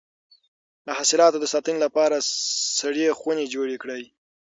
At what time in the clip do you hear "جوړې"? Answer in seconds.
3.53-3.77